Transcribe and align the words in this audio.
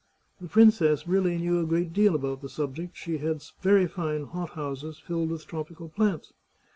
The 0.41 0.47
princess 0.47 1.05
really 1.07 1.37
knew 1.37 1.59
a 1.59 1.65
great 1.67 1.93
deal 1.93 2.15
about 2.15 2.41
the 2.41 2.49
subject; 2.49 2.97
she 2.97 3.19
had 3.19 3.43
very 3.61 3.85
fine 3.85 4.23
hot 4.25 4.49
houses 4.53 4.97
filled 4.97 5.29
with 5.29 5.45
tropical 5.45 5.89
plants. 5.89 6.33